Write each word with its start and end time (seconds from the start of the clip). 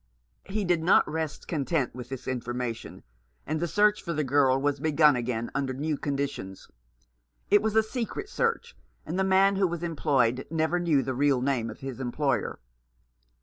He 0.47 0.65
did 0.65 0.81
not 0.81 1.07
rest 1.07 1.47
content 1.47 1.93
with 1.93 2.09
this 2.09 2.27
information; 2.27 3.03
and 3.45 3.59
the 3.59 3.67
search 3.67 4.01
for 4.01 4.13
the 4.13 4.23
girl 4.23 4.59
was 4.59 4.79
begun 4.79 5.15
again 5.15 5.51
under 5.53 5.73
new 5.75 5.95
conditions. 5.95 6.67
It 7.51 7.61
was 7.61 7.75
a 7.75 7.83
secret 7.83 8.27
search, 8.27 8.75
and 9.05 9.19
the 9.19 9.23
man 9.23 9.57
who 9.57 9.67
was 9.67 9.83
employed 9.83 10.47
never 10.49 10.79
knew 10.79 11.03
the 11.03 11.13
real 11.13 11.39
name 11.39 11.69
of 11.69 11.81
his 11.81 11.99
employer. 11.99 12.57